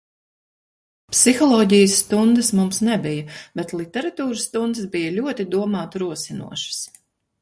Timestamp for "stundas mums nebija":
2.03-3.27